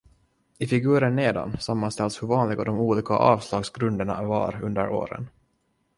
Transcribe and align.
I 0.59 0.67
figuren 0.67 1.15
nedan 1.15 1.57
sammanställs 1.59 2.21
hur 2.23 2.27
vanliga 2.27 2.63
de 2.63 2.79
olika 2.79 3.13
avslagsgrunderna 3.13 4.23
var 4.23 4.63
under 4.63 4.89
åren. 4.89 5.27